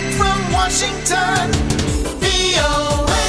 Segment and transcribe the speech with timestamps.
[0.00, 1.44] Direct from Washington,
[2.24, 3.28] VOA.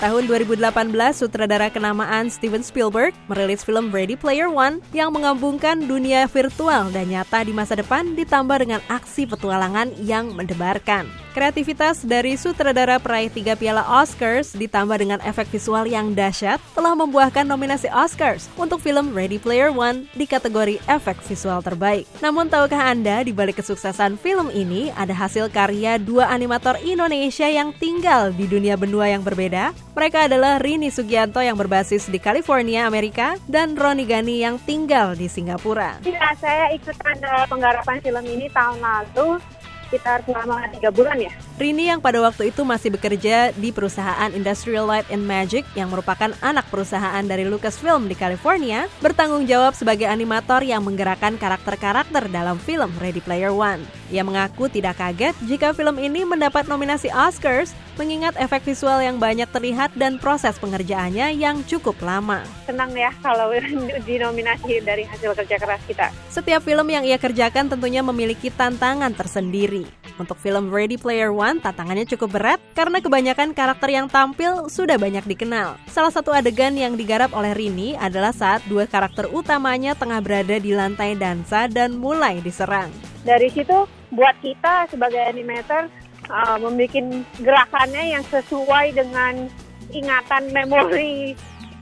[0.00, 0.72] Tahun 2018,
[1.20, 7.44] sutradara kenamaan Steven Spielberg merilis film Ready Player One yang menggabungkan dunia virtual dan nyata
[7.44, 11.23] di masa depan ditambah dengan aksi petualangan yang mendebarkan.
[11.34, 17.42] Kreativitas dari sutradara peraih tiga piala Oscars ditambah dengan efek visual yang dahsyat telah membuahkan
[17.42, 22.06] nominasi Oscars untuk film Ready Player One di kategori efek visual terbaik.
[22.22, 27.74] Namun tahukah Anda di balik kesuksesan film ini ada hasil karya dua animator Indonesia yang
[27.82, 29.74] tinggal di dunia benua yang berbeda?
[29.98, 35.26] Mereka adalah Rini Sugianto yang berbasis di California, Amerika, dan Roni Gani yang tinggal di
[35.26, 35.98] Singapura.
[36.06, 39.42] Ya, saya ikutan uh, penggarapan film ini tahun lalu
[39.86, 41.32] sekitar selama tiga bulan ya.
[41.54, 46.34] Rini yang pada waktu itu masih bekerja di perusahaan Industrial Light and Magic yang merupakan
[46.42, 52.90] anak perusahaan dari Lucasfilm di California, bertanggung jawab sebagai animator yang menggerakkan karakter-karakter dalam film
[52.98, 53.86] Ready Player One.
[54.10, 59.46] Ia mengaku tidak kaget jika film ini mendapat nominasi Oscars mengingat efek visual yang banyak
[59.54, 62.42] terlihat dan proses pengerjaannya yang cukup lama.
[62.66, 63.54] Senang ya kalau
[64.10, 66.10] dinominasi dari hasil kerja keras kita.
[66.34, 70.03] Setiap film yang ia kerjakan tentunya memiliki tantangan tersendiri.
[70.14, 75.26] Untuk film Ready Player One, tantangannya cukup berat karena kebanyakan karakter yang tampil sudah banyak
[75.26, 75.74] dikenal.
[75.90, 80.70] Salah satu adegan yang digarap oleh Rini adalah saat dua karakter utamanya tengah berada di
[80.70, 82.94] lantai dansa dan mulai diserang.
[83.26, 85.90] Dari situ buat kita sebagai animator
[86.30, 89.50] uh, membuat gerakannya yang sesuai dengan
[89.90, 91.34] ingatan memori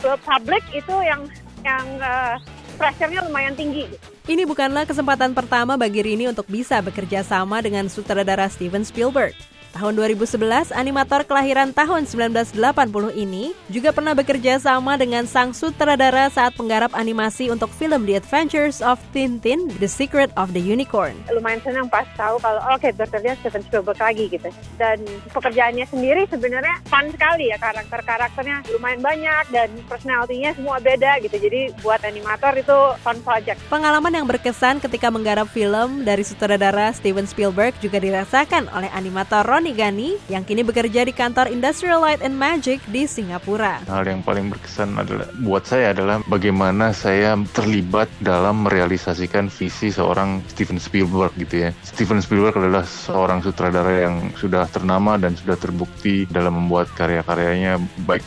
[0.03, 1.29] publik itu yang
[1.63, 2.41] yang uh,
[2.81, 3.87] pressure-nya lumayan tinggi.
[4.23, 9.35] Ini bukanlah kesempatan pertama bagi Rini untuk bisa bekerja sama dengan sutradara Steven Spielberg.
[9.73, 12.61] Tahun 2011, animator kelahiran tahun 1980
[13.17, 18.85] ini juga pernah bekerja sama dengan sang sutradara saat penggarap animasi untuk film The Adventures
[18.85, 21.17] of Tintin, The Secret of the Unicorn.
[21.33, 24.53] Lumayan senang pas tahu kalau oke okay, bekerja Steven Spielberg lagi gitu.
[24.77, 25.01] Dan
[25.33, 31.41] pekerjaannya sendiri sebenarnya fun sekali ya karakter-karakternya lumayan banyak dan personalitinya semua beda gitu.
[31.41, 33.57] Jadi buat animator itu fun project.
[33.73, 39.62] Pengalaman yang berkesan ketika menggarap film dari sutradara Steven Spielberg juga dirasakan oleh animator Ron
[39.63, 43.79] Roni Gani yang kini bekerja di kantor Industrial Light and Magic di Singapura.
[43.87, 50.43] Hal yang paling berkesan adalah buat saya adalah bagaimana saya terlibat dalam merealisasikan visi seorang
[50.51, 51.71] Steven Spielberg gitu ya.
[51.87, 58.27] Steven Spielberg adalah seorang sutradara yang sudah ternama dan sudah terbukti dalam membuat karya-karyanya baik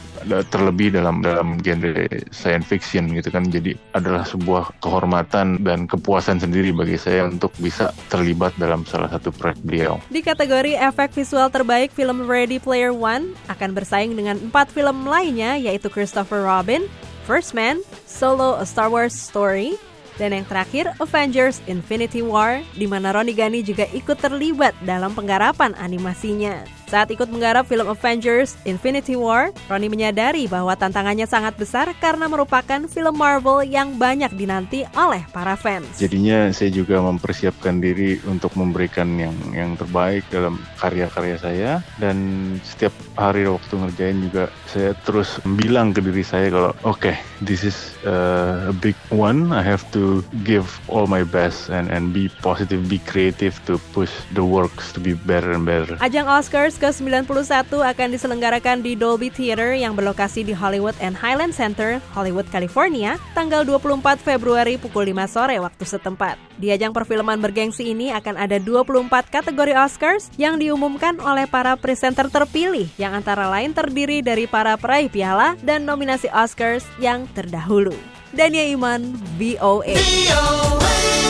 [0.50, 6.74] terlebih dalam dalam genre science fiction gitu kan jadi adalah sebuah kehormatan dan kepuasan sendiri
[6.74, 9.94] bagi saya untuk bisa terlibat dalam salah satu proyek beliau.
[10.09, 15.56] Di kategori efek visual terbaik film Ready Player One akan bersaing dengan empat film lainnya
[15.56, 16.90] yaitu Christopher Robin,
[17.30, 19.78] First Man, Solo A Star Wars Story,
[20.16, 25.75] dan yang terakhir Avengers Infinity War di mana Ronnie Gani juga ikut terlibat dalam penggarapan
[25.75, 26.63] animasinya.
[26.85, 32.85] Saat ikut menggarap film Avengers Infinity War, Ronnie menyadari bahwa tantangannya sangat besar karena merupakan
[32.85, 35.97] film Marvel yang banyak dinanti oleh para fans.
[35.97, 42.18] Jadinya saya juga mempersiapkan diri untuk memberikan yang yang terbaik dalam karya-karya saya dan
[42.62, 47.66] setiap hari waktu ngerjain juga saya terus bilang ke diri saya kalau oke okay, this
[47.66, 52.29] is uh, a big one I have to give all my best and and be
[52.45, 55.97] positive be creative to push the works to be better and better.
[55.97, 61.97] Ajang Oscars ke-91 akan diselenggarakan di Dolby Theater yang berlokasi di Hollywood and Highland Center,
[62.13, 66.38] Hollywood, California, tanggal 24 Februari pukul 5 sore waktu setempat.
[66.56, 72.31] Di ajang perfilman bergengsi ini akan ada 24 kategori Oscars yang diumumkan oleh para presenter
[72.31, 77.96] terpilih yang antara lain terdiri dari para peraih piala dan nominasi Oscars yang terdahulu.
[78.36, 79.96] Dania Iman, VOA.
[79.96, 81.25] VOA.